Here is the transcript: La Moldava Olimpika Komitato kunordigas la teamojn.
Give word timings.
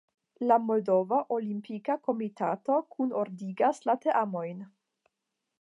La 0.51 0.55
Moldava 0.69 1.19
Olimpika 1.35 1.97
Komitato 2.09 2.81
kunordigas 2.97 3.85
la 3.91 3.99
teamojn. 4.07 4.69